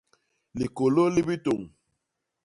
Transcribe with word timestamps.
Likôlôl 0.59 1.11
li 1.15 1.21
bitôñ. 1.27 1.61